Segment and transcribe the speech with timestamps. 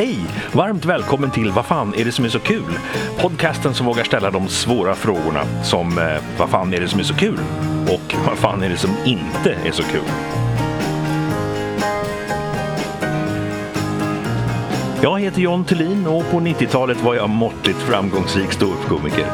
[0.00, 0.18] Hej!
[0.52, 2.78] Varmt välkommen till Vad fan är det som är så kul?
[3.18, 6.04] Podcasten som vågar ställa de svåra frågorna som eh,
[6.38, 7.38] Vad fan är det som är så kul?
[7.88, 10.00] Och Vad fan är det som inte är så kul?
[15.02, 19.26] Jag heter John Thulin och på 90-talet var jag måttligt framgångsrik ståuppkomiker.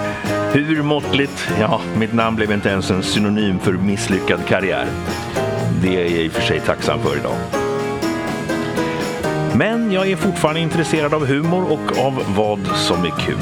[0.53, 1.49] Hur måttligt?
[1.61, 4.87] Ja, mitt namn blev inte ens en synonym för misslyckad karriär.
[5.83, 7.66] Det är jag i och för sig tacksam för idag.
[9.59, 13.39] Men jag är fortfarande intresserad av humor och av vad som är kul.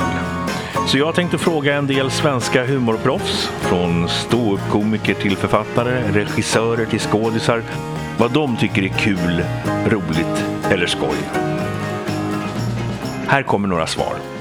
[0.87, 7.63] Så jag tänkte fråga en del svenska humorproffs, från ståuppkomiker till författare, regissörer till skådisar,
[8.19, 9.45] vad de tycker är kul,
[9.87, 11.17] roligt eller skoj.
[13.27, 14.34] Här kommer några svar.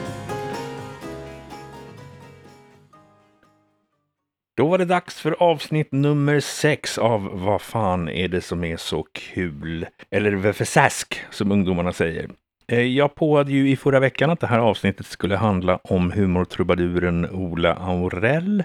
[4.63, 8.77] Då var det dags för avsnitt nummer sex av Vad fan är det som är
[8.77, 9.85] så kul?
[10.09, 12.29] Eller Vefesask som ungdomarna säger.
[12.67, 17.29] Eh, jag påade ju i förra veckan att det här avsnittet skulle handla om humortrubaduren
[17.29, 18.63] Ola Aurell.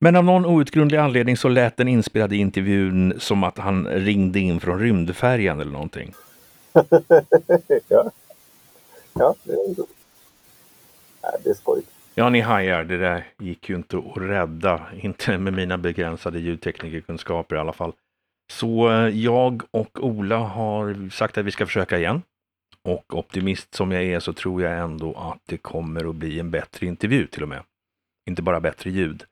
[0.00, 4.60] Men av någon outgrundlig anledning så lät den inspelade intervjun som att han ringde in
[4.60, 6.14] från rymdfärjan eller någonting.
[7.88, 8.10] ja.
[9.12, 9.90] ja, det är roligt.
[11.22, 11.99] Nej, det är skojigt.
[12.14, 17.56] Ja, ni hajar, det där gick ju inte att rädda, inte med mina begränsade ljudteknikerkunskaper
[17.56, 17.92] i alla fall.
[18.52, 22.22] Så eh, jag och Ola har sagt att vi ska försöka igen.
[22.84, 26.50] Och optimist som jag är så tror jag ändå att det kommer att bli en
[26.50, 27.62] bättre intervju till och med.
[28.28, 29.24] Inte bara bättre ljud.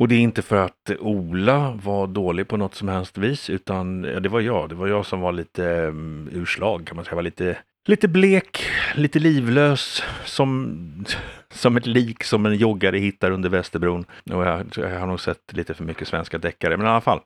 [0.00, 4.04] Och det är inte för att Ola var dålig på något som helst vis, utan
[4.04, 4.68] ja, det var jag.
[4.68, 7.14] Det var jag som var lite um, urslag, kan man säga.
[7.14, 7.58] Var lite
[7.88, 8.62] Lite blek,
[8.94, 11.04] lite livlös, som,
[11.50, 14.04] som ett lik som en joggare hittar under Västerbron.
[14.32, 17.20] Och jag, jag har nog sett lite för mycket svenska deckare, men i alla fall.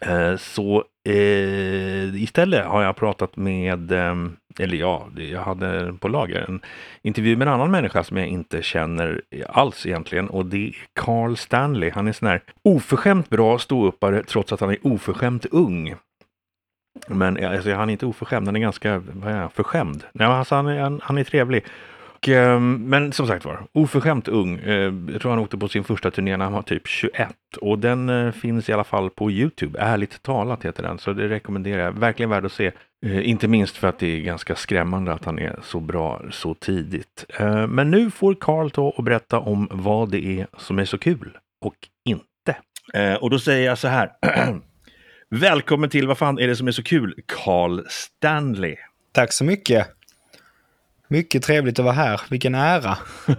[0.00, 4.14] Eh, så eh, istället har jag pratat med, eh,
[4.58, 6.60] eller ja, jag hade på lager en
[7.02, 11.36] intervju med en annan människa som jag inte känner alls egentligen och det är Carl
[11.36, 11.90] Stanley.
[11.90, 15.94] Han är sån här oförskämt bra ståuppare trots att han är oförskämt ung.
[17.08, 20.04] Men alltså, han är inte oförskämd, han är ganska vad är, han, förskämd.
[20.12, 21.64] Nej, alltså, han, är, han, han är trevlig.
[22.26, 24.58] Och, ehm, men som sagt var, oförskämt ung.
[24.58, 27.28] Eh, jag tror han åkte på sin första turné när han var typ 21.
[27.60, 29.78] Och den eh, finns i alla fall på Youtube.
[29.78, 30.98] Ärligt talat heter den.
[30.98, 31.92] Så det rekommenderar jag.
[31.92, 32.72] Verkligen värd att se.
[33.06, 36.54] Eh, inte minst för att det är ganska skrämmande att han är så bra så
[36.54, 37.26] tidigt.
[37.68, 41.38] Men nu får Carl ta och berätta om vad det är som är så kul
[41.64, 41.74] och
[42.04, 42.56] inte.
[43.20, 44.10] Och då säger jag så här.
[45.30, 47.14] Välkommen till Vad fan är det som är så kul?
[47.26, 48.76] Carl Stanley.
[49.12, 49.86] Tack så mycket.
[51.08, 52.20] Mycket trevligt att vara här.
[52.30, 52.98] Vilken ära.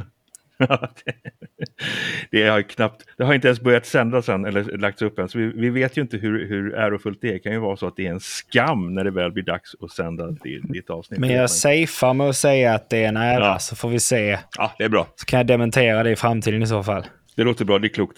[2.32, 5.30] det, har knappt, det har inte ens börjat sändas än eller lagts upp än.
[5.30, 7.34] Så vi, vi, vet ju inte hur, hur ärofullt det är.
[7.34, 9.76] Det kan ju vara så att det är en skam när det väl blir dags
[9.82, 10.32] att sända
[10.64, 11.20] ditt avsnitt.
[11.20, 13.60] Men jag safear med att säga att det är en ära ja.
[13.60, 14.40] så får vi se.
[14.58, 15.08] Ja, det är bra.
[15.16, 17.06] Så kan jag dementera det i framtiden i så fall.
[17.36, 18.18] Det låter bra, det är klokt.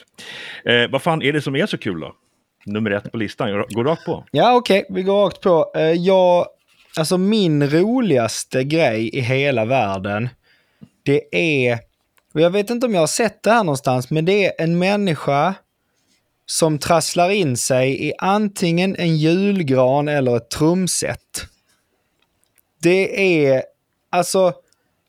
[0.66, 2.16] Eh, vad fan är det som är så kul då?
[2.66, 3.66] Nummer ett på listan.
[3.70, 4.26] Gå rakt på.
[4.32, 4.80] Ja, okej.
[4.80, 4.96] Okay.
[4.96, 5.72] Vi går rakt på.
[5.76, 6.48] Eh, jag,
[6.98, 10.30] alltså min roligaste grej i hela världen,
[11.04, 11.80] det är,
[12.34, 14.80] och jag vet inte om jag har sett det här någonstans, men det är en
[14.80, 15.56] människa
[16.46, 21.46] som trasslar in sig i antingen en julgran eller ett trumset.
[22.82, 23.64] Det är,
[24.10, 24.54] alltså,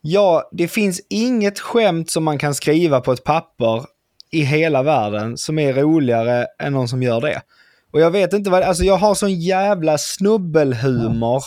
[0.01, 3.85] ja, det finns inget skämt som man kan skriva på ett papper
[4.31, 7.41] i hela världen som är roligare än någon som gör det.
[7.91, 11.43] Och jag vet inte vad, alltså jag har sån jävla snubbelhumor.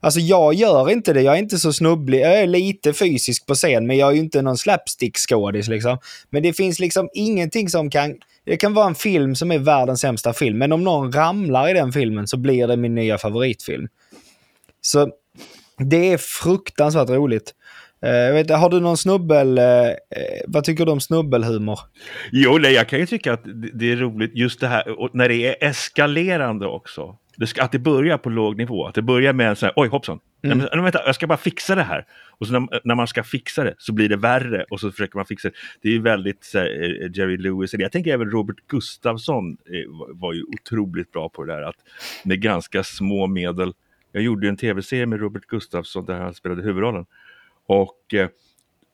[0.00, 2.20] Alltså jag gör inte det, jag är inte så snubblig.
[2.20, 5.98] Jag är lite fysisk på scen, men jag är ju inte någon slapstick-skådis liksom.
[6.30, 8.14] Men det finns liksom ingenting som kan...
[8.44, 11.72] Det kan vara en film som är världens sämsta film, men om någon ramlar i
[11.72, 13.88] den filmen så blir det min nya favoritfilm.
[14.80, 15.10] Så
[15.78, 17.54] det är fruktansvärt roligt.
[18.06, 19.58] Eh, jag vet, har du någon snubbel...
[19.58, 19.94] Eh, eh,
[20.46, 21.78] vad tycker du om snubbelhumor?
[22.32, 23.42] Jo, nej, jag kan ju tycka att
[23.74, 27.16] det är roligt just det här och när det är eskalerande också.
[27.36, 28.86] Det ska, att det börjar på låg nivå.
[28.86, 30.58] Att det börjar med en sån här, oj hoppsan, mm.
[30.58, 32.06] nej, men, vänta, jag ska bara fixa det här.
[32.38, 35.16] Och så när, när, man ska fixa det så blir det värre och så försöker
[35.16, 35.54] man fixa det.
[35.82, 36.66] Det är ju väldigt här,
[37.18, 37.74] Jerry Lewis.
[37.74, 39.56] Jag tänker även Robert Gustafsson
[40.14, 41.62] var ju otroligt bra på det där.
[41.62, 41.76] Att
[42.24, 43.72] med ganska små medel.
[44.12, 47.04] Jag gjorde en tv-serie med Robert Gustafsson där han spelade huvudrollen.
[47.66, 48.28] Och eh,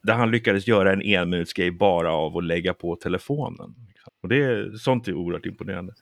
[0.03, 3.75] där han lyckades göra en enminutsgrej bara av att lägga på telefonen.
[4.23, 5.93] Och det, sånt är oerhört imponerande.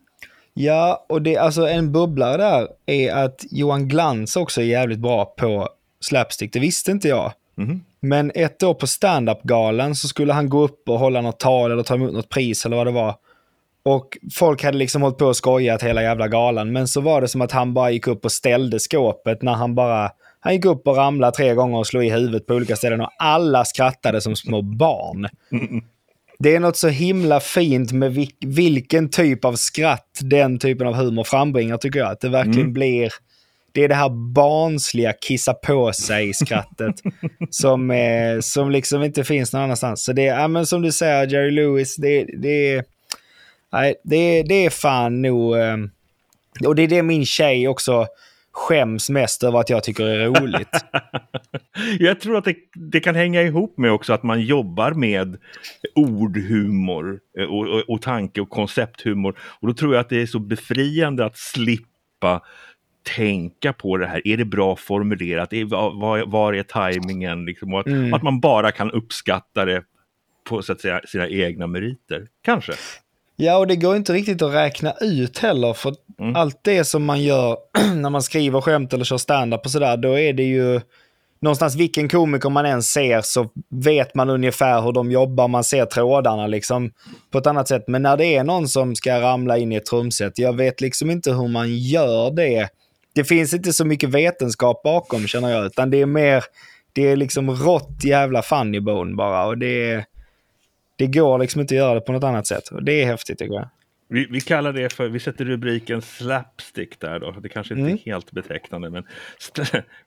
[0.54, 5.24] Ja, och det, alltså en bubblare där är att Johan Glans också är jävligt bra
[5.24, 5.68] på
[6.00, 6.52] slapstick.
[6.52, 7.32] Det visste inte jag.
[7.58, 7.80] Mm.
[8.00, 11.82] Men ett år på standup-galan så skulle han gå upp och hålla något tal eller
[11.82, 13.14] ta emot något pris eller vad det var.
[13.82, 16.72] Och folk hade liksom hållit på och skojat hela jävla galan.
[16.72, 19.74] Men så var det som att han bara gick upp och ställde skåpet när han
[19.74, 23.00] bara Han gick upp och ramlade tre gånger och slog i huvudet på olika ställen
[23.00, 25.28] och alla skrattade som små barn.
[26.38, 30.94] Det är något så himla fint med vil vilken typ av skratt den typen av
[30.94, 32.10] humor frambringar tycker jag.
[32.10, 32.72] Att det verkligen Mm.
[32.72, 33.10] blir...
[33.72, 36.94] Det är det här barnsliga kissa på sig-skrattet
[37.50, 40.04] som, eh, som liksom inte finns någon annanstans.
[40.04, 42.84] Så det är, ja, men som du säger, Jerry Lewis, det, det, är-
[43.72, 45.56] nej, det, det är fan nog...
[45.58, 45.76] Eh,
[46.66, 48.06] och det är det min tjej också
[48.60, 50.68] skäms mest över att jag tycker är roligt.
[51.98, 55.36] Jag tror att det, det kan hänga ihop med också att man jobbar med
[55.94, 59.38] ordhumor eh, och, och, och tanke och koncepthumor.
[59.40, 62.42] Och då tror jag att det är så befriande att slippa
[63.16, 64.28] tänka på det här.
[64.28, 65.52] Är det bra formulerat?
[65.52, 67.44] Är, var, var är tajmingen?
[67.44, 68.14] Liksom, att, Mm.
[68.14, 69.82] att man bara kan uppskatta det
[70.48, 72.26] på så att säga, sina egna meriter.
[72.42, 72.72] Kanske.
[73.40, 75.72] Ja, och det går inte riktigt att räkna ut heller.
[75.72, 76.36] För Mm.
[76.36, 77.56] allt det som man gör
[77.94, 80.80] när man skriver skämt eller kör stand-up och sådär, då är det ju
[81.40, 85.48] någonstans vilken komiker man än ser så vet man ungefär hur de jobbar.
[85.48, 86.90] Man ser trådarna liksom
[87.32, 87.84] på ett annat sätt.
[87.86, 91.10] Men när det är någon som ska ramla in i ett trumset, jag vet liksom
[91.10, 92.68] inte hur man gör det.
[93.14, 96.44] Det finns inte så mycket vetenskap bakom känner jag, utan det är mer,
[96.92, 99.46] det är liksom rått jävla funny bone bara.
[99.46, 100.04] Och det är,
[101.00, 102.68] det går liksom inte att göra det på något annat sätt.
[102.68, 103.68] Och det är häftigt tycker jag.
[104.08, 107.30] Vi, vi kallar det för, vi sätter rubriken slapstick där då.
[107.42, 107.98] Det kanske inte Mm.
[108.04, 109.04] är helt betecknande men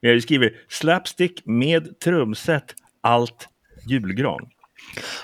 [0.00, 2.64] vi skriver slapstick med trumset,
[3.00, 3.48] allt
[3.88, 4.48] julgran.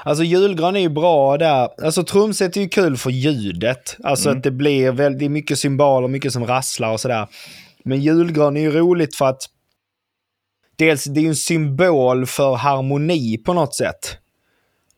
[0.02, 1.84] Alltså julgran är ju bra där.
[1.84, 3.96] Alltså trumset är ju kul för ljudet.
[4.04, 4.38] Alltså Mm.
[4.38, 7.26] att det blir väldigt mycket symboler, mycket som rasslar och sådär.
[7.84, 9.42] Men julgran är ju roligt för att
[10.76, 14.16] dels det är ju en symbol för harmoni på något sätt.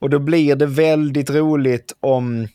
[0.02, 2.48] Och då blir det väldigt roligt om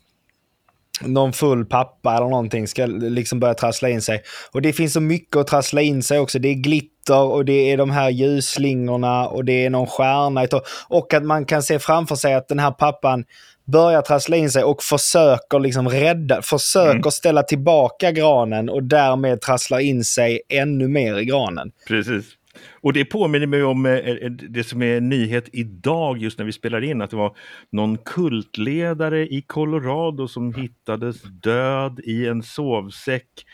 [1.01, 4.23] någon full pappa eller någonting ska liksom börja trassla in sig.
[4.51, 6.39] Och det finns så mycket att trassla in sig också.
[6.39, 10.47] Det är glitter och det är de här ljusslingorna och det är någon stjärna.
[10.87, 13.25] Och att man kan se framför sig att den här pappan
[13.65, 17.11] börjar trassla in sig och försöker liksom rädda, försöker Mm.
[17.11, 21.71] ställa tillbaka granen och därmed trasslar in sig ännu mer i granen.
[21.87, 22.25] Precis.
[22.71, 26.45] Och det påminner mig om eh, eh, det som är en nyhet idag just när
[26.45, 27.35] vi spelar in, att det var
[27.69, 33.45] någon kultledare i Colorado som hittades död i en sovsäck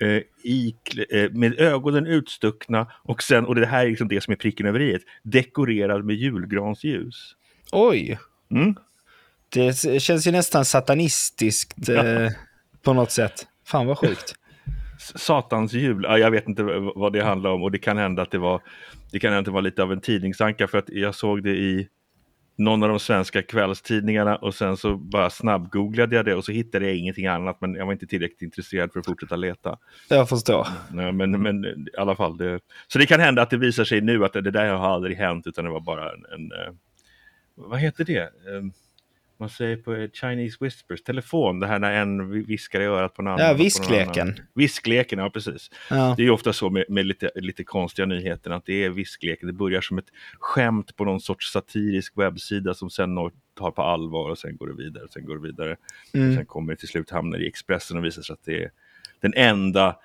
[0.00, 0.74] eh, i,
[1.10, 4.66] eh, med ögonen utstuckna och sen, och det här är liksom det som är pricken
[4.66, 7.36] över i, dekorerad med julgransljus.
[7.72, 8.18] Oj!
[8.50, 8.74] Mm.
[9.48, 12.28] Det känns ju nästan satanistiskt eh,
[12.82, 13.46] på något sätt.
[13.64, 14.34] Fan vad sjukt.
[14.98, 16.62] Satans jul, ja, jag vet inte
[16.94, 17.62] vad det handlar om.
[17.62, 18.62] Och det kan hända att det var,
[19.12, 20.68] det kan hända att det var lite av en tidningsanka.
[20.68, 21.88] För att jag såg det i
[22.56, 24.36] någon av de svenska kvällstidningarna.
[24.36, 26.34] Och sen så bara snabbgooglade jag det.
[26.34, 27.60] Och så hittade jag ingenting annat.
[27.60, 29.78] Men jag var inte tillräckligt intresserad för att fortsätta leta.
[30.08, 30.66] Jag förstår.
[30.92, 34.00] Nej, Men, men i alla fall, det, så det kan hända att det visar sig
[34.00, 35.46] nu att det, där har aldrig hänt.
[35.46, 36.74] Utan det var bara en, en eh,
[37.54, 38.30] vad heter det?
[39.40, 43.22] Man säger på eh, Chinese Whispers, telefon, det här när en viskar i örat på
[43.22, 43.40] en annan.
[43.40, 44.40] Ja, och viskleken.
[44.54, 45.70] Viskleken, ja precis.
[45.90, 46.14] Ja.
[46.16, 49.46] Det är ju ofta så med, med lite, lite konstiga nyheter att det är viskleken.
[49.46, 50.08] Det börjar som ett
[50.38, 53.14] skämt på någon sorts satirisk webbsida som sen
[53.58, 55.76] tar på allvar och sen går det vidare, sen går det vidare.
[56.14, 56.36] Mm.
[56.36, 58.70] Sen kommer det till slut hamnar i Expressen och visar sig att det är
[59.20, 59.96] den enda,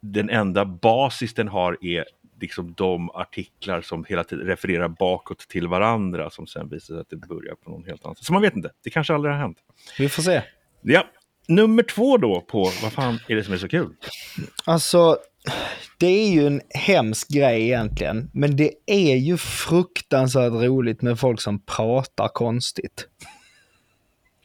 [0.00, 2.04] den enda basis den har är
[2.40, 7.10] liksom de artiklar som hela tiden refererar bakåt till varandra som sen visar sig att
[7.10, 8.16] det börjar på någon helt annan.
[8.16, 9.58] Så man vet inte, det kanske aldrig har hänt.
[9.98, 10.42] Vi får se.
[10.82, 11.06] Ja,
[11.48, 13.94] nummer två då på vad fan är det som är så kul?
[14.64, 15.18] Alltså,
[15.98, 18.30] det är ju en hemsk grej egentligen.
[18.32, 23.08] Men det är ju fruktansvärt roligt med folk som pratar konstigt.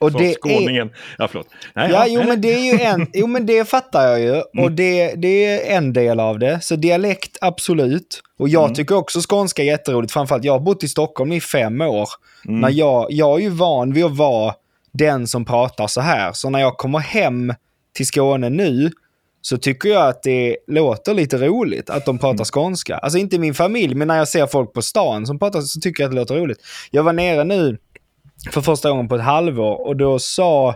[0.03, 0.33] Och Så det är...
[0.35, 0.89] skåningen.
[1.17, 1.47] Ja, förlåt.
[1.75, 4.41] Nej, Ja, ja, jo men det är ju en, jo men det fattar jag ju.
[4.63, 6.59] Och det, det är en del av det.
[6.63, 8.21] Så dialekt, absolut.
[8.39, 8.75] Och jag Mm.
[8.75, 10.13] tycker också skånska är jätteroligt.
[10.13, 12.09] Framförallt, jag har bott i Stockholm i fem år.
[12.47, 12.59] Mm.
[12.59, 14.53] När jag, jag är ju van vid att vara
[14.91, 16.33] den som pratar så här.
[16.33, 17.53] Så när jag kommer hem
[17.95, 18.91] till Skåne nu
[19.41, 22.97] så tycker jag att det låter lite roligt att de pratar skånska.
[22.97, 26.03] Alltså inte min familj, men när jag ser folk på stan som pratar så tycker
[26.03, 26.57] jag att det låter roligt.
[26.91, 27.77] Jag var nere nu
[28.51, 30.75] för första gången på ett halvår och då sa,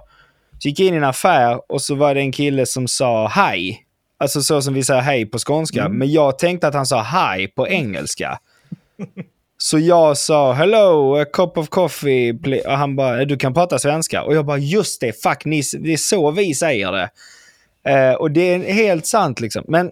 [0.60, 3.28] så gick jag in i en affär och så var det en kille som sa
[3.28, 3.84] hej.
[4.20, 5.82] Alltså så som vi säger hej på skånska.
[5.82, 5.98] Mm.
[5.98, 8.40] Men jag tänkte att han sa hej på engelska.
[9.58, 12.34] Så jag sa hello, a cup of coffee.
[12.34, 14.24] pl-" Och han bara, du kan prata svenska.
[14.24, 17.10] Och jag bara, just det, fuck, ni, det är så vi säger det.
[17.92, 19.64] Eh, och det är helt sant liksom.
[19.68, 19.92] Men,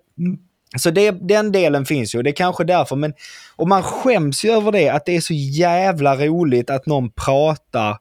[0.77, 2.95] så det, den delen finns ju, det är kanske därför.
[2.95, 3.13] Men,
[3.55, 7.97] och man skäms ju över det, att det är så jävla roligt att någon pratar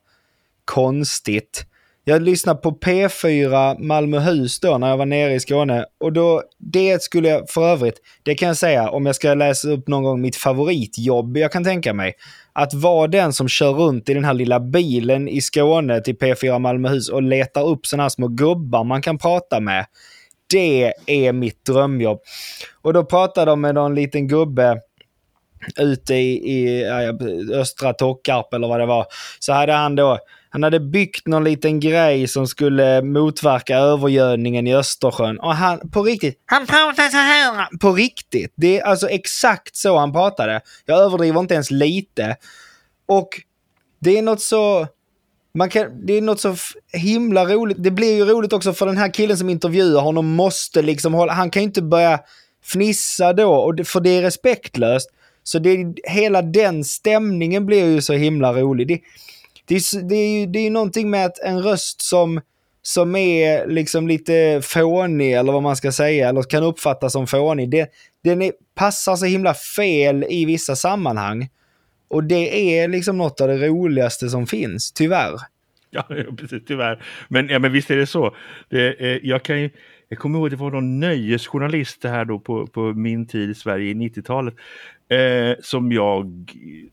[0.65, 1.65] konstigt.
[2.03, 5.85] jag lyssnade på P4 Malmöhus då när jag var nere i Skåne.
[5.99, 9.69] Och då, det skulle jag för övrigt, det kan jag säga om jag ska läsa
[9.69, 12.13] upp någon gång mitt favoritjobb jag kan tänka mig.
[12.53, 16.59] Att vara den som kör runt i den här lilla bilen i Skåne till P4
[16.59, 19.85] Malmöhus och letar upp sådana här små gubbar man kan prata med.
[20.55, 22.21] Det är mitt drömjobb.
[22.81, 24.79] Och då pratade de med någon liten gubbe
[25.77, 27.17] ute i, i ja,
[27.55, 29.05] östra Tockarp eller vad det var.
[29.39, 30.19] Så hade han då
[30.49, 35.39] han hade byggt någon liten grej som skulle motverka övergödningen i Östersjön.
[35.39, 37.77] Och han, på riktigt, han pratade så här.
[37.77, 38.53] På riktigt.
[38.55, 40.61] Det är alltså exakt så han pratade.
[40.85, 42.35] Jag överdriver inte ens lite.
[43.05, 43.29] Och
[43.99, 44.87] det är något så...
[45.55, 46.55] Man kan, det är något så
[46.93, 47.83] himla roligt.
[47.83, 51.33] Det blir ju roligt också för den här killen som intervjuar honom måste liksom hålla...
[51.33, 52.19] Han kan ju inte börja
[52.63, 55.09] fnissa då, och det, för det är respektlöst.
[55.43, 58.87] Så det, hela den stämningen blir ju så himla rolig.
[58.87, 59.01] Det,
[59.65, 62.41] det, är, det, är ju, det är någonting med att en röst som,
[62.81, 67.69] som är liksom lite fånig, eller vad man ska säga, eller kan uppfattas som fånig,
[67.69, 67.89] det,
[68.23, 71.49] den är, passar så himla fel i vissa sammanhang.
[72.07, 75.33] Och det är liksom något av det roligaste som finns, tyvärr.
[75.89, 76.03] Ja,
[76.37, 77.03] precis, tyvärr.
[77.27, 78.35] Men, ja, men visst är det så.
[78.69, 79.69] Det, eh, jag, kan ju,
[80.09, 83.53] jag kommer ihåg att det var någon nöjesjournalist här då på, på min tid i
[83.53, 84.53] Sverige i 90-talet
[85.09, 86.51] Eh, som jag...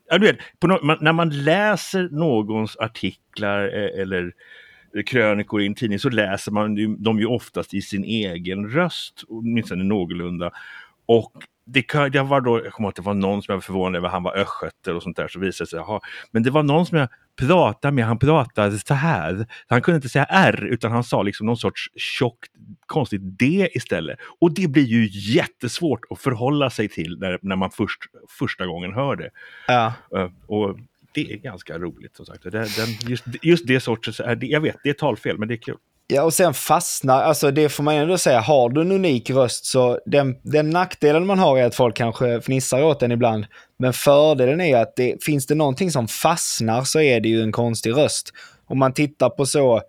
[0.09, 4.33] Ja, du vet, no man, när man läser någons artiklar eh, eller
[5.07, 9.85] krönikor i en tidning så läser man dem ju oftast i sin egen röst, åtminstone
[9.85, 10.51] någorlunda.
[11.07, 11.33] Och
[11.65, 13.97] det, det var då, jag kommer ihåg att det var någon som jag var förvånad
[13.97, 16.01] över, han var östgöte och sånt där, så visade det sig, aha,
[16.31, 19.47] men det var någon som jag pratade med, han pratade så här.
[19.67, 22.51] Han kunde inte säga R, utan han sa liksom någon sorts tjockt,
[22.87, 24.19] konstigt D istället.
[24.41, 28.03] Och det blir ju jättesvårt att förhålla sig till när, när man först,
[28.39, 29.31] första gången hör det.
[29.67, 29.93] Ja.
[30.17, 30.79] Uh, och
[31.15, 32.43] det är ganska roligt som sagt.
[32.43, 35.77] Det, den, just, just det sortens, jag vet, det är talfel, men det är kul.
[36.15, 39.65] Ja, och sen fastnar, alltså det får man ändå säga, har du en unik röst
[39.65, 43.47] så den, den nackdelen man har är att folk kanske fnissar åt den ibland.
[43.79, 47.53] Men fördelen är att det, finns det någonting som fastnar så är det ju en
[47.53, 48.33] konstig röst.
[48.67, 49.83] Om man tittar på så,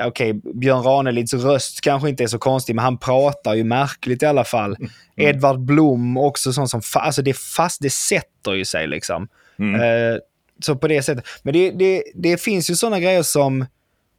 [0.00, 4.22] okej, okay, Björn Ranelids röst kanske inte är så konstig, men han pratar ju märkligt
[4.22, 4.76] i alla fall.
[4.78, 4.90] Mm.
[5.16, 9.28] Edvard Blom också sån som, alltså det, fast, det sätter ju sig liksom.
[9.58, 9.80] Mm.
[9.80, 10.18] Uh,
[10.60, 11.24] så på det sättet.
[11.42, 13.64] Men det, det, det finns ju sådana grejer som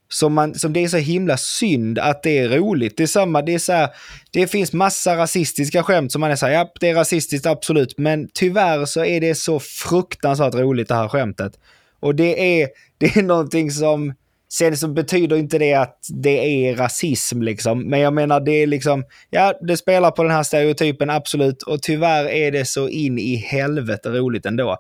[0.10, 2.98] som, man, som det är så himla synd att det är roligt.
[2.98, 3.90] Det är samma, det är så här,
[4.32, 7.98] det finns massa rasistiska skämt som man är så här, ja det är rasistiskt absolut,
[7.98, 11.54] men tyvärr så är det så fruktansvärt roligt det här skämtet.
[12.00, 14.14] Och det är, det är någonting som,
[14.50, 18.68] sen så betyder inte det att det är rasism liksom, men jag menar det är
[18.68, 23.20] liksom, ja det spelar på den här stereotypen absolut, och tyvärr är det så in
[23.20, 24.78] i helvete roligt ändå.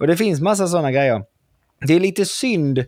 [0.00, 1.22] Och det finns massa sådana grejer.
[1.86, 2.84] Det är lite synd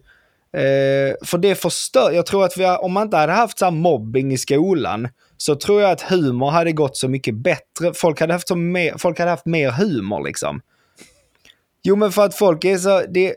[0.57, 3.71] Eh, för det förstör, jag tror att vi har, om man inte hade haft så
[3.71, 7.95] mobbing i skolan så tror jag att humor hade gått så mycket bättre.
[7.95, 10.61] Folk hade haft, så mer, folk hade haft mer humor liksom.
[11.83, 13.35] Jo men för att folk är så, det,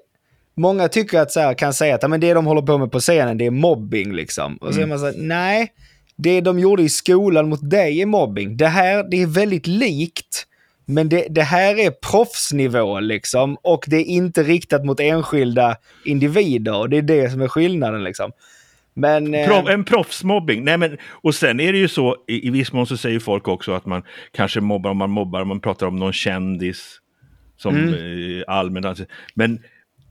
[0.55, 2.99] många tycker att så här, kan säga att men det de håller på med på
[2.99, 4.57] scenen det är mobbing liksom.
[4.57, 4.83] Och så mm.
[4.83, 5.71] är man så här, nej,
[6.15, 8.57] det de gjorde i skolan mot dig är mobbing.
[8.57, 10.47] Det här, det är väldigt likt.
[10.85, 15.75] Men det, det, här är proffsnivå liksom och det är inte riktat mot enskilda
[16.05, 16.75] individer.
[16.75, 18.31] Och det är det som är skillnaden liksom.
[18.93, 19.49] Men, eh...
[19.49, 20.63] En proffsmobbing.
[20.63, 23.47] Nej, men, och sen är det ju så, i, i viss mån så säger folk
[23.47, 26.99] också att man kanske mobbar om man mobbar, man pratar om någon kändis
[27.57, 27.93] som mm.
[27.93, 28.99] eh, allmänt.
[29.33, 29.59] Men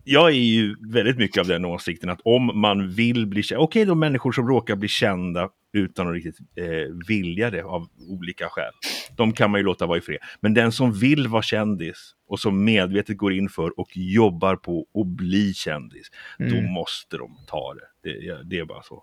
[0.05, 3.83] jag är ju väldigt mycket av den åsikten att om man vill bli känd, okej
[3.83, 6.67] okay, då människor som råkar bli kända utan att riktigt eh,
[7.09, 8.73] vilja det av olika skäl,
[9.17, 10.19] de kan man ju låta vara i fred.
[10.41, 14.87] Men den som vill vara kändis och som medvetet går in för och jobbar på
[15.01, 16.07] att bli kändis,
[16.39, 16.53] mm.
[16.53, 18.11] då måste de ta det.
[18.11, 19.03] Det, det, är bara så.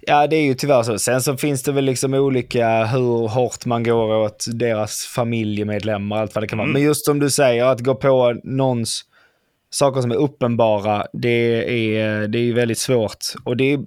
[0.00, 0.98] Ja, det är ju tyvärr så.
[0.98, 6.34] Sen så finns det väl liksom olika hur hårt man går åt deras familjemedlemmar, allt
[6.34, 6.66] vad det kan vara.
[6.66, 6.72] Mm.
[6.72, 9.04] Men just som du säger, att gå på någons
[9.70, 13.24] saker som är uppenbara, det är, det är väldigt svårt.
[13.44, 13.80] Och det är,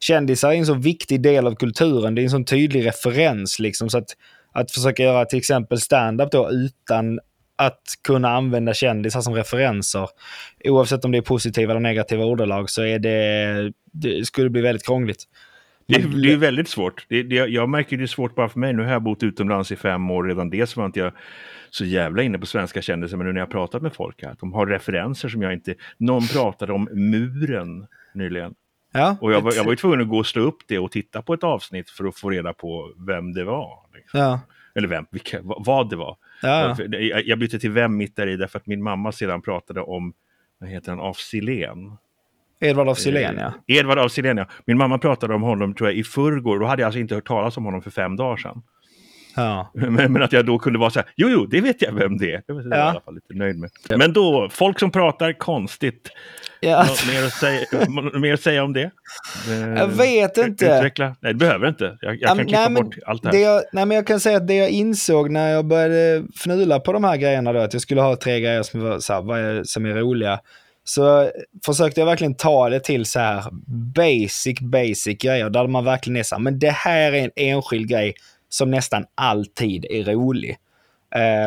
[0.00, 3.90] kändisar är en så viktig del av kulturen, det är en sån tydlig referens liksom.
[3.90, 4.08] Så att,
[4.52, 7.20] att försöka göra till exempel stand-up då utan
[7.56, 10.08] att kunna använda kändisar som referenser,
[10.64, 14.86] oavsett om det är positiva eller negativa ordalag, så är det, det skulle bli väldigt
[14.86, 15.24] krångligt.
[15.86, 17.06] Det, det är väldigt svårt.
[17.08, 18.72] Det, det, jag märker det är svårt bara för mig.
[18.72, 20.24] Nu har jag bott utomlands i fem år.
[20.24, 21.12] Redan det var inte jag
[21.70, 24.52] så jävla inne på svenska kändisar, men nu när jag pratat med folk här, de
[24.52, 25.74] har referenser som jag inte...
[25.98, 28.54] Någon pratade om muren nyligen.
[28.92, 30.90] Ja, och jag var, jag var ju tvungen att gå och slå upp det och
[30.90, 33.78] titta på ett avsnitt för att få reda på vem det var.
[33.94, 34.20] Liksom.
[34.20, 34.40] Ja.
[34.74, 36.16] Eller vem, vilka, vad det var.
[36.42, 36.76] Ja.
[36.78, 40.12] Jag, jag bytte till vem mitt där i därför att min mamma sedan pratade om,
[40.58, 41.96] vad heter han, af Silén.
[42.62, 43.52] Edvard af Sillén, ja.
[43.78, 44.46] Edvard af Sillén, ja.
[44.66, 46.58] Min mamma pratade om honom tror jag i förrgår.
[46.58, 48.62] Då hade jag alltså inte hört talas om honom för fem dagar sedan.
[49.36, 49.70] ja.
[49.74, 52.18] Men, men att jag då kunde vara så här, jo, jo, det vet jag vem
[52.18, 52.42] det är.
[52.46, 53.70] Det var jag i alla fall lite nöjd med.
[53.98, 56.08] Men då, folk som pratar konstigt.
[56.60, 56.78] ja.
[56.84, 57.66] Något mer att säga,
[58.20, 58.90] mer att säga om det?
[59.50, 60.64] Eh, Jag vet inte.
[60.64, 61.16] Utveckla?
[61.20, 61.84] Nej, det behöver inte.
[62.00, 63.44] Jag, jag Ja, kan men- klippa nej, men bort allt det Det här.
[63.44, 66.92] jag, nej, men jag kan säga att det jag insåg när jag började fnula på
[66.92, 69.40] de här grejerna då, att jag skulle ha tre grejer som, var, så här, vad
[69.40, 70.40] är, som är roliga,
[70.84, 71.30] så eh,
[71.66, 73.44] försökte jag verkligen ta det till så här
[73.94, 77.88] basic, basic grejer, där man verkligen är så här, men det här är en enskild
[77.88, 78.14] grej
[78.48, 80.56] som nästan alltid är rolig.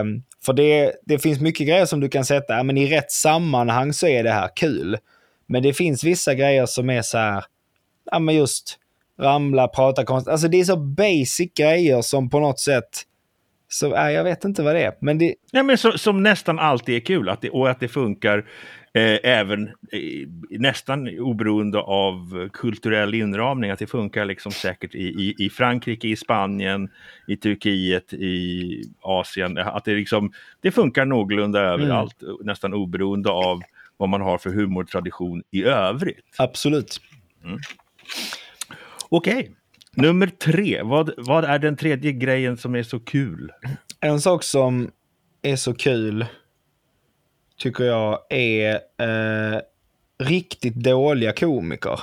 [0.01, 3.93] Um, för det, det finns mycket grejer som du kan sätta, men i rätt sammanhang
[3.93, 4.97] så är det här kul.
[5.47, 7.43] Men det finns vissa grejer som är så här,
[8.11, 8.79] ja men just
[9.19, 10.31] ramla, prata konstigt.
[10.31, 13.03] Alltså det är så basic grejer som på något sätt,
[13.69, 14.93] så, äh, jag vet inte vad det är.
[14.99, 17.87] Men det, Nej, men så, som nästan alltid är kul att det, och att det
[17.87, 18.45] funkar
[18.95, 23.71] eh, även eh, nästan oberoende av kulturell inramning.
[23.71, 26.89] Att det funkar liksom säkert i, i, i Frankrike, i Spanien,
[27.27, 29.57] i Turkiet, i Asien.
[29.57, 33.61] Att det, liksom, det funkar någorlunda överallt, nästan oberoende av
[33.97, 36.35] vad man har för humortradition i övrigt.
[36.37, 37.01] absolut.
[39.09, 39.51] Okej,
[39.91, 40.81] nummer tre.
[40.83, 43.51] Vad, vad är den tredje grejen som är så kul?
[43.99, 44.91] En sak som
[45.41, 46.25] är så kul,
[47.57, 49.59] tycker jag, är eh,
[50.19, 51.99] riktigt dåliga komiker.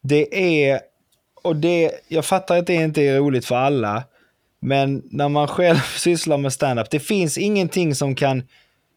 [0.00, 0.80] Det är,
[1.42, 4.04] och det, jag fattar att det inte är roligt för alla,
[4.60, 8.42] men när man själv sysslar med stand-up, det finns ingenting som kan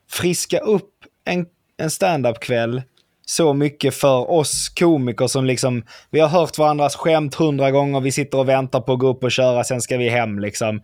[0.10, 0.92] friska upp
[1.26, 1.46] en,
[1.78, 2.82] en stand-up-kväll
[3.26, 8.12] så mycket för oss komiker som liksom, vi har hört varandras skämt hundra gånger, vi
[8.12, 10.82] sitter och väntar på att gå upp och köra, sen ska vi hem liksom.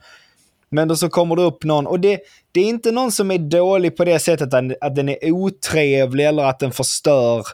[0.73, 2.19] Men då så kommer det upp någon, och det,
[2.51, 6.25] det är inte någon som är dålig på det sättet att, att den är otrevlig
[6.25, 7.45] eller att den förstör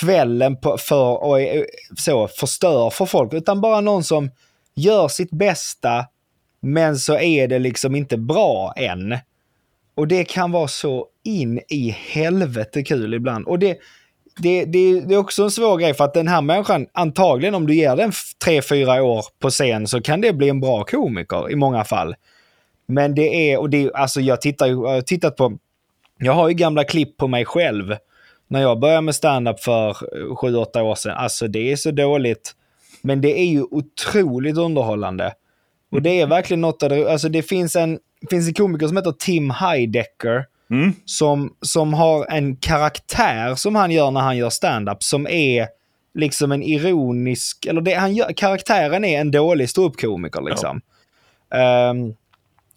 [0.00, 1.66] kvällen på, för, och är,
[1.98, 4.30] så, förstör för folk, utan bara någon som
[4.74, 6.06] gör sitt bästa,
[6.60, 9.16] men så är det liksom inte bra än.
[9.94, 13.46] Och det kan vara så in i helvete kul ibland.
[13.46, 13.78] Och det,
[14.36, 17.66] det, det, det är också en svår grej för att den här människan, antagligen om
[17.66, 20.84] du ger den f- tre, fyra år på scen så kan det bli en bra
[20.84, 22.14] komiker i många fall.
[22.86, 25.58] Men det är, och det, alltså jag tittar ju, jag har tittat på,
[26.18, 27.96] jag har ju gamla klipp på mig själv
[28.48, 31.16] när jag började med stand-up för eh, sju, åtta år sedan.
[31.16, 32.52] Alltså det är så dåligt.
[33.02, 35.32] Men det är ju otroligt underhållande.
[35.90, 37.98] Och det är verkligen något av det, alltså det finns en,
[38.30, 40.92] finns en komiker som heter Tim Heidecker Mm?
[41.04, 45.68] som, som har en karaktär som han gör när han gör stand-up som är
[46.14, 50.80] liksom en ironisk, eller det han gör, karaktären är en dålig ståuppkomiker liksom.
[51.54, 52.14] Ehm,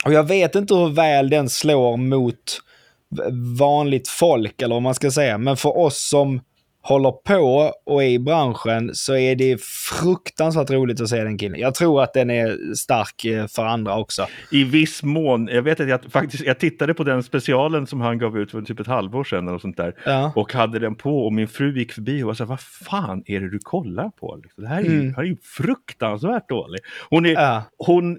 [0.05, 2.62] och jag vet inte hur väl den slår mot
[3.60, 6.41] vanligt folk, eller vad man ska säga, men för oss som
[6.88, 11.60] håller på och är i branschen så är det fruktansvärt roligt att se den killen.
[11.60, 14.26] Jag tror att den är stark eh, för andra också.
[14.52, 15.48] I viss mån.
[15.48, 18.62] Jag vet att jag faktiskt jag tittade på den specialen som han gav ut för
[18.62, 19.93] typ ett halvår sedan och sånt där.
[20.06, 20.32] Ja.
[20.36, 23.50] Och hade den på och min fru gick förbi och sa vad fan är det
[23.50, 24.39] du kollar på?
[24.43, 25.13] Liksom, Det här är Mm.
[25.15, 26.80] här är ju fruktansvärt dålig.
[27.10, 27.63] Hon är, Ja.
[27.78, 28.17] hon,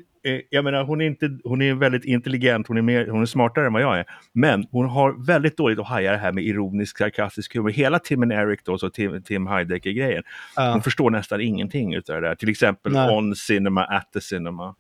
[0.51, 3.67] jag menar, hon är, inte, hon är väldigt intelligent, hon är, mer, hon är smartare
[3.67, 4.05] än vad jag är.
[4.33, 7.71] Men hon har väldigt dåligt att haja det här med ironisk, sarkastisk humor.
[7.71, 10.23] Hela Tim and Eric då, så Tim, Tim Heidecker-grejen.
[10.57, 10.73] Ja.
[10.73, 12.35] Hon förstår nästan ingenting utav det där.
[12.35, 13.17] Till exempel Nej.
[13.17, 14.75] On Cinema, At the Cinema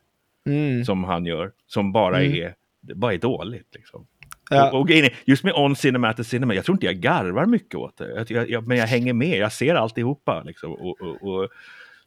[0.48, 0.85] Mm.
[0.85, 2.32] som han gör, som bara, Mm.
[2.42, 2.54] är,
[2.94, 3.74] bara är dåligt.
[3.74, 4.06] Liksom.
[4.50, 4.70] Ja.
[4.72, 4.90] Och, och
[5.24, 8.26] just med On Cinema at the Cinema, jag tror inte jag garvar mycket åt det.
[8.28, 10.42] Jag, jag, men jag hänger med, jag ser alltihopa.
[10.42, 11.48] Liksom, och, och, och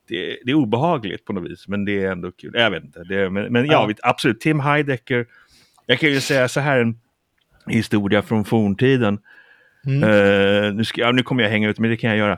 [0.10, 2.52] det, det är obehagligt på något vis, men det är ändå kul.
[2.56, 3.04] Jag vet inte.
[3.04, 3.96] Det, men, men ja, Ja.
[4.10, 4.40] absolut.
[4.42, 5.26] Tim Heidecker.
[5.86, 7.00] Jag kan ju säga så här en
[7.68, 9.20] historia från forntiden.
[9.86, 10.04] Mm.
[10.04, 12.38] Eh, nu, ska, ja, nu kommer jag hänga ut, men det kan jag göra.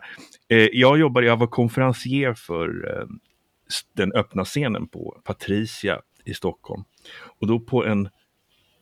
[0.50, 2.70] Eh, jag jobbade, jag var konferencier för
[3.70, 6.84] s- den öppna scenen på Patricia i Stockholm.
[7.40, 8.10] Och då på en,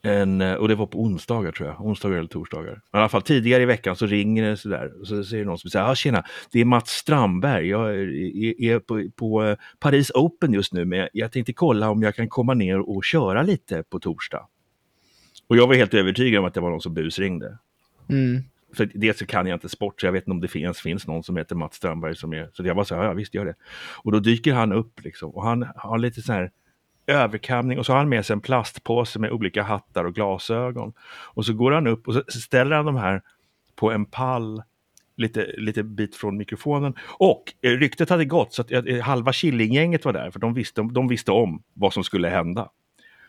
[0.02, 2.82] en, eh, och det var på onsdagar tror jag, onsdagar eller torsdagar.
[2.92, 5.58] Men I alla fall tidigare i veckan så ringer det sådär och så säger någon
[5.58, 10.12] som säger, ja tjena, det är Mats Strandberg, jag är, är, på, på eh, Paris
[10.12, 13.84] Open just nu, men jag tänkte kolla om jag kan komma ner och köra lite
[13.84, 14.48] på torsdag.
[15.48, 17.58] Och jag var helt övertygad om att det var någon som busringde.
[18.10, 18.44] Mm.
[18.74, 21.08] För dels så kan jag inte sport, så jag vet inte om det ens finns
[21.08, 22.50] någon som heter Mats Strandberg som är...
[22.54, 23.56] Så jag bara så här, ja visst gör det.
[24.04, 26.52] Och då dyker han upp liksom och han har lite så här
[27.10, 30.94] överkamning och så har han med sig en plastpåse med olika hattar och glasögon.
[31.10, 33.22] Och så går han upp och så ställer han de här
[33.76, 34.64] på en pall
[35.18, 36.94] lite, lite bit från mikrofonen.
[37.08, 40.82] Och eh, ryktet hade gått så att eh, halva Killinggänget var där för de visste,
[40.92, 42.70] de visste om vad som skulle hända.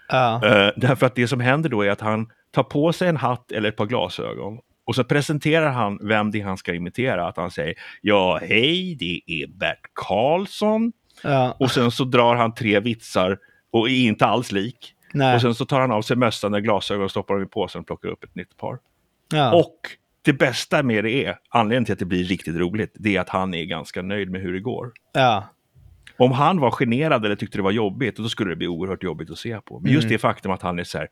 [0.08, 0.34] Ja.
[0.44, 3.52] Eh, därför att det som händer då är att han tar på sig en hatt
[3.52, 7.28] eller ett par glasögon Och så presenterar han vem det är han ska imitera.
[7.28, 10.92] Att han säger ja, hej, det är Bert Karlsson.
[11.22, 13.38] Ja, Och sen så drar han tre vitsar
[13.70, 14.94] och är inte alls lik.
[15.14, 15.34] nej.
[15.34, 17.80] Och sen så tar han av sig mössan och glasögon och stoppar dem i påsen
[17.80, 18.78] och plockar upp ett nytt par.
[19.32, 19.54] ja.
[19.54, 19.76] Och
[20.22, 23.28] det bästa med det är, anledningen till att det blir riktigt roligt, det är att
[23.28, 24.92] han är ganska nöjd med hur det går.
[25.12, 25.44] ja.
[26.18, 29.30] Om han var generad eller tyckte det var jobbigt, då skulle det bli oerhört jobbigt
[29.30, 29.80] att se på.
[29.80, 31.08] Men just det faktum att han är så här,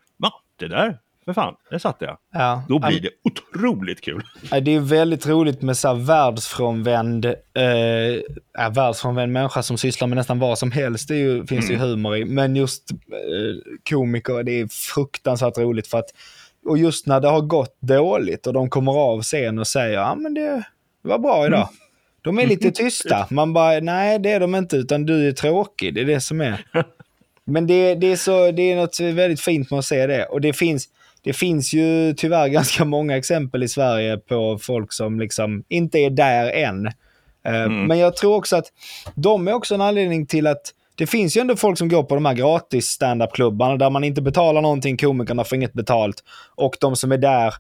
[0.57, 2.19] det där, för fan, där satte jag.
[2.33, 2.63] ja.
[2.69, 4.23] Då blir det otroligt kul.
[4.63, 7.65] Det är väldigt roligt med så här världsfrånvänd, eh,
[8.59, 11.09] ja, världsfrånvänd människa som sysslar med nästan vad som helst.
[11.09, 12.25] Det ju, finns det ju humor i.
[12.25, 12.97] Men just eh,
[13.91, 16.11] komiker, det är fruktansvärt roligt för att,
[16.67, 20.15] och just när det har gått dåligt och de kommer av scen och säger, ja
[20.15, 20.65] men det,
[21.03, 21.69] det var bra idag.
[22.23, 23.27] De är lite tysta.
[23.31, 25.95] Man bara, nej det är de inte, utan du är tråkig.
[25.95, 26.65] Det är det som är.
[27.49, 30.25] Men det, det, är så, det är något väldigt fint med att se det.
[30.25, 30.89] Och det finns,
[31.29, 36.11] det finns ju tyvärr ganska många exempel i Sverige på folk som liksom inte är
[36.11, 36.87] där än.
[37.47, 38.67] Eh, Men jag tror också att
[39.15, 40.63] de är också en anledning till att
[40.95, 44.23] det finns ju ändå folk som går på de här gratis standup-klubbarna där man inte
[44.23, 46.25] betalar någonting, komikerna får inget betalt.
[46.55, 47.55] Och de som är där,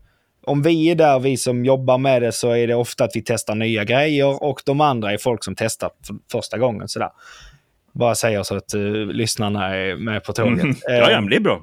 [0.46, 3.22] om vi är där, vi som jobbar med det, så är det ofta att vi
[3.22, 6.88] testar nya grejer och de andra är folk som testar för första gången.
[6.88, 7.10] Sådär.
[7.92, 10.76] Bara säger så att uh, lyssnarna är med på tåget.
[10.86, 11.60] Ja, Eh, ja, men det är bra.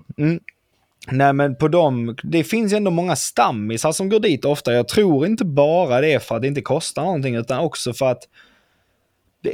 [1.12, 4.74] Nej men på dem, det finns ändå många stammisar som går dit ofta.
[4.74, 8.12] Jag tror inte bara det är för att det inte kostar någonting utan också för
[8.12, 8.24] att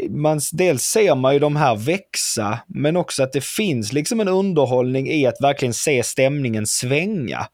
[0.10, 4.28] man, dels ser man ju de här växa men också att det finns liksom en
[4.28, 7.48] underhållning i att verkligen se stämningen svänga.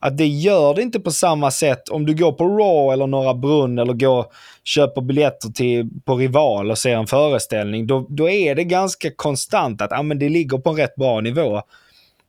[0.00, 3.34] Att det gör det inte på samma sätt om du går på Raw eller Norra
[3.34, 4.26] Brunn eller går
[4.64, 7.86] köper biljetter till, på Rival och ser en föreställning.
[7.86, 11.20] Då, då är det ganska konstant att ah, men det ligger på en rätt bra
[11.20, 11.62] nivå.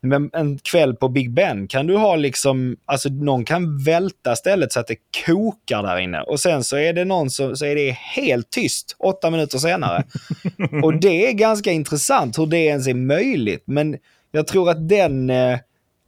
[0.01, 4.71] Men en kväll på Big Ben kan du ha liksom, alltså någon kan välta stället
[4.71, 6.21] så att det kokar där inne.
[6.21, 10.03] Och sen så är det någon som, så är det helt tyst åtta minuter senare.
[10.83, 13.63] Och det är ganska intressant hur det ens är möjligt.
[13.65, 13.97] Men
[14.31, 15.59] jag tror att den, eh,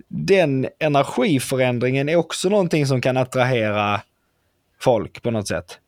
[0.07, 4.01] den energiförändringen är också någonting som kan attrahera
[4.79, 5.79] folk på något sätt.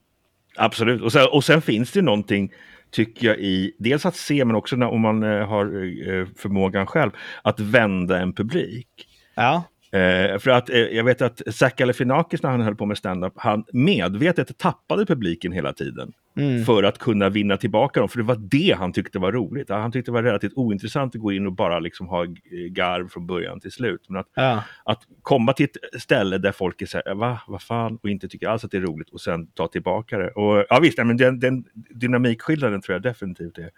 [0.55, 1.01] Absolut.
[1.01, 2.51] Och sen, och sen finns det någonting,
[2.91, 6.27] tycker jag, i dels att se, men också när, om man eh, har eh, eh
[6.37, 9.07] förmågan själv, att vända en publik.
[9.35, 12.97] Ja, Eh, för att eh, jag vet att Zac Galifianakis när han höll på med
[12.97, 16.13] stand-up, han medvetet tappade publiken hela tiden.
[16.37, 16.65] Mm.
[16.65, 19.69] För att kunna vinna tillbaka dem, för det var det han tyckte var roligt.
[19.69, 22.25] Han tyckte det var relativt ointressant att gå in och bara liksom ha
[22.69, 24.05] garv från början till slut.
[24.07, 27.61] Men att, ja, att komma till ett ställe där folk är så här, va, vad
[27.61, 30.31] fan, och inte tycker alls att det är roligt och sen ta tillbaka det.
[30.31, 33.69] Och ja visst, nej, men den, den dynamikskillnaden tror jag definitivt är,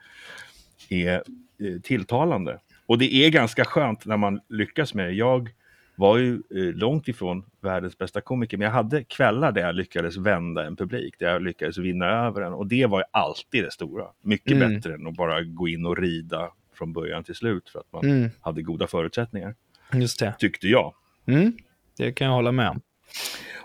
[0.89, 2.59] är eh, tilltalande.
[2.85, 5.11] Och det är ganska skönt när man lyckas med det.
[5.11, 5.49] Jag
[5.95, 10.17] var ju eh, långt ifrån världens bästa komiker, men jag hade kvällar där jag lyckades
[10.17, 12.53] vända en publik, där jag lyckades vinna över den.
[12.53, 14.05] Och det var ju alltid det stora.
[14.21, 14.73] Mycket Mm.
[14.75, 18.05] bättre än att bara gå in och rida från början till slut för att man
[18.05, 18.29] Mm.
[18.41, 19.55] hade goda förutsättningar,
[19.93, 20.33] just det.
[20.39, 20.93] tyckte jag.
[21.25, 21.53] Mm.
[21.97, 22.81] Det kan jag hålla med om.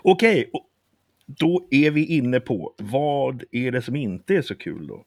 [0.01, 0.65] Okej, och
[1.25, 5.03] då är vi inne på vad är det som inte är så kul då?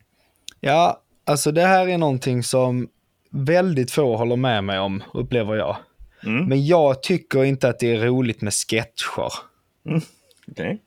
[0.61, 2.89] Ja, alltså det här är någonting som
[3.31, 5.77] väldigt få håller med mig om, upplever jag.
[6.25, 6.45] Mm.
[6.45, 9.33] Men jag tycker inte att det är roligt med sketcher.
[10.51, 10.83] Okej.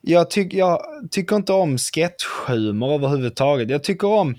[0.00, 3.70] Jag, tyck, jag tycker inte om sketchhumor överhuvudtaget.
[3.70, 4.34] Jag tycker om...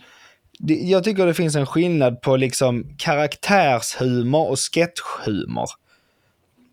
[0.61, 5.69] Jag tycker det finns en skillnad på liksom karaktärshumor och sketchhumor.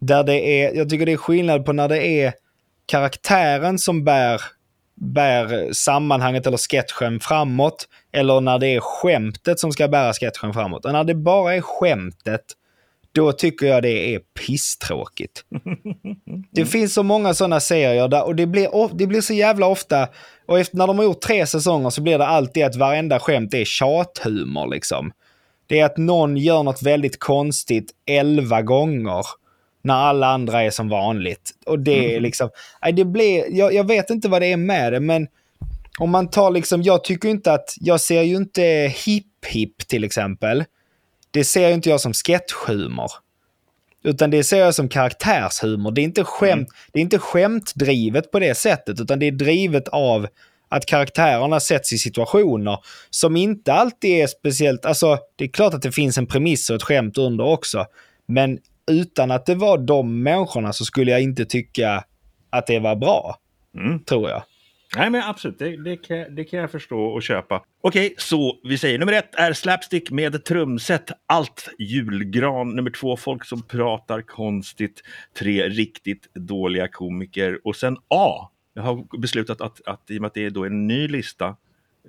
[0.00, 2.32] Där det är, jag tycker det är skillnad på när det är
[2.86, 4.40] karaktären som bär,
[4.94, 7.88] bär sammanhanget eller sketchen framåt.
[8.12, 10.84] Eller när det är skämtet som ska bära sketchen framåt.
[10.84, 12.44] Och när det bara är skämtet,
[13.16, 15.44] då tycker jag det är pisstråkigt.
[16.50, 20.08] Det finns så många sådana serier där, och det blir, det blir så jävla ofta,
[20.46, 23.54] och efter, när de har gjort tre säsonger så blir det alltid att varenda skämt
[23.54, 25.12] är tjathumor liksom.
[25.66, 29.24] Det är att någon gör något väldigt konstigt elva gånger
[29.82, 31.50] när alla andra är som vanligt.
[31.66, 32.50] Och det är liksom,
[32.82, 35.26] nej, det blir, jag, jag vet inte vad det är med det, men
[35.98, 40.64] om man tar liksom, jag tycker inte att, jag ser ju inte hipp-hipp till exempel.
[41.36, 43.10] Det ser ju inte jag som sketchhumor.
[44.04, 45.90] Utan det ser jag som karaktärshumor.
[45.90, 49.88] Det är, inte skämt, det är inte skämtdrivet på det sättet, utan det är drivet
[49.88, 50.26] av
[50.68, 52.78] att karaktärerna sätts i situationer
[53.10, 54.84] som inte alltid är speciellt...
[54.84, 57.86] Alltså, det är klart att det finns en premiss och ett skämt under också.
[58.26, 58.58] Men
[58.90, 62.04] utan att det var de människorna så skulle jag inte tycka
[62.50, 63.36] att det var bra,
[63.78, 64.04] Mm.
[64.04, 64.42] tror jag.
[64.96, 65.58] Nej, men absolut.
[65.58, 67.64] Det, det, kan, det kan jag förstå och köpa.
[67.80, 71.10] Okej, så vi säger nummer ett är slapstick med trumset.
[71.26, 72.76] Allt julgran.
[72.76, 75.02] Nummer två, folk som pratar konstigt.
[75.38, 77.60] Tre, riktigt dåliga komiker.
[77.64, 78.50] Och sen A.
[78.74, 81.56] Jag har beslutat att, att i och med att det är då en ny lista,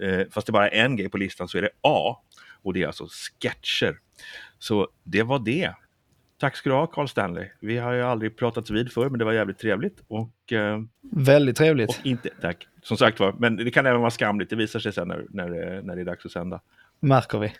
[0.02, 2.22] eh, fast det bara är en grej på listan, så är det A.
[2.64, 3.08] Och det är alltså
[3.42, 4.00] sketcher.
[4.60, 5.74] Så det var det.
[6.40, 7.48] Tack ska du ha Carl Stanley.
[7.60, 10.04] Vi har ju aldrig pratat vid förr, men det var jävligt trevligt.
[10.08, 10.80] Och, eh,
[11.12, 11.90] Väldigt trevligt.
[11.90, 12.68] och inte, tack.
[12.84, 14.50] Som sagt var, men det kan även vara skamligt.
[14.50, 16.60] Det visar sig sen när, när, det- när det är dags att sända.
[17.00, 17.54] Märker vi.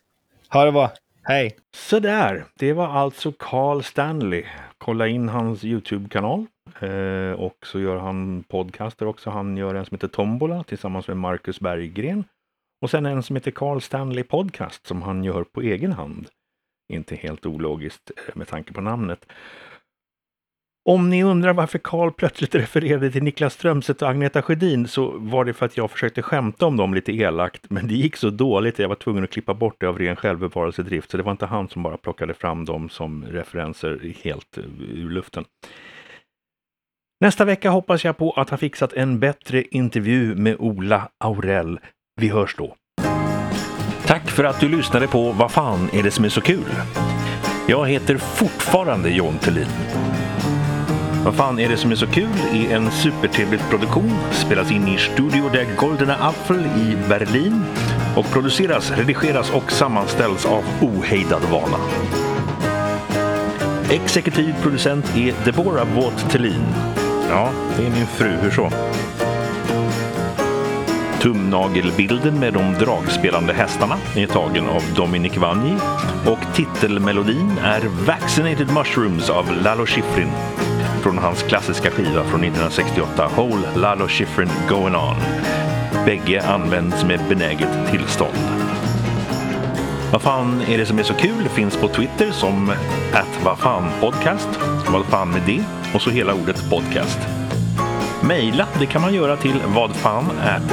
[0.50, 0.92] Ha det bra.
[1.24, 1.58] Hej.
[1.76, 4.44] Sådär, det var alltså Carl Stanley.
[4.78, 6.46] Kolla in hans YouTube-kanal.
[6.80, 9.30] Eh, och så gör han podcaster också.
[9.30, 12.24] Han gör en som heter Tombola tillsammans med Marcus Berggren.
[12.82, 16.28] Och sen en som heter Carl Stanley Podcast som han gör på egen hand.
[16.94, 19.26] Inte helt ologiskt eh, med tanke på namnet.
[20.90, 25.46] Om ni undrar varför Carl plötsligt refererade till Niklas Strömstedt och Agneta Sjödin så var
[25.46, 28.76] det för att jag försökte skämta om dem lite elakt, men det gick så dåligt
[28.76, 31.46] att jag var tvungen att klippa bort det av ren självbevarelsedrift, så det var inte
[31.46, 35.46] han som bara plockade fram dem som referenser helt eh, ur luften.
[37.20, 41.80] Nästa vecka hoppas jag på att ha fixat en bättre intervju med Ola Aurell.
[42.22, 42.76] Vi hörs då.
[44.08, 46.74] Tack för att du lyssnade på Vad fan är det som är så kul?
[47.68, 49.68] Jag heter fortfarande John Thelin.
[51.26, 54.98] Vad fan är det som är så kul är en supertrevlig produktion, spelas in i
[54.98, 57.64] Studio der Goldene Apfel i Berlin
[58.16, 61.78] och produceras, redigeras och sammanställs av Ohejdad Vana.
[63.90, 66.66] Exekutiv producent är Deborah Vaught Thelin.
[67.30, 68.70] Ja, det är min fru, hur så?
[71.28, 75.76] Tumnagelbilden med de dragspelande hästarna är tagen av Dominic Vanji
[76.26, 80.30] och titelmelodin är Vaccinated Mushrooms av Lalo Schifrin
[81.02, 85.16] från hans klassiska skiva från 1968 Whole Lalo Schifrin Going On.
[86.06, 88.38] Bägge används med benäget tillstånd.
[90.12, 92.70] Vad fan är det som är så kul finns på Twitter som
[93.14, 94.50] att vad fan podcast.
[94.92, 95.64] Vad fan med det?
[95.94, 97.37] Och så hela ordet podcast.
[98.22, 100.26] Mejla, det kan man göra till vadfan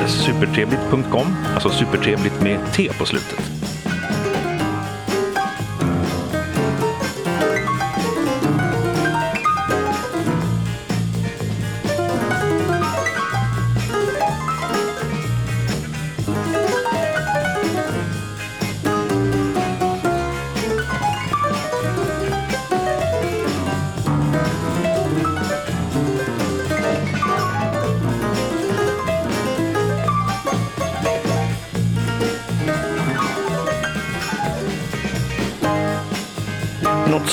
[0.06, 3.53] supertrevligt.com, alltså supertrevligt med T på slutet.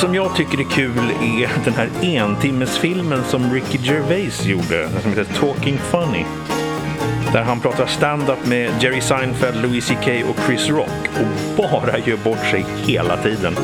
[0.01, 5.33] Som jag tycker är kul är den här entimmesfilmen som Ricky Gervais gjorde, som heter
[5.33, 6.25] Talking Funny.
[7.33, 12.17] Där han pratar stand-up med Jerry Seinfeld, Louis CK och Chris Rock och bara gör
[12.17, 13.55] bort sig hela tiden.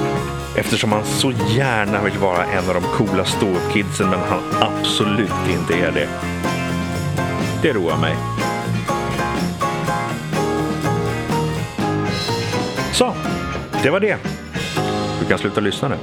[0.57, 5.73] Eftersom han så gärna vill vara en av de coola ståkidsen men han absolut inte
[5.73, 6.09] är det.
[7.61, 8.15] Det roar mig.
[12.93, 13.13] Så,
[13.83, 14.17] det var det.
[15.19, 15.97] Du kan sluta lyssna nu.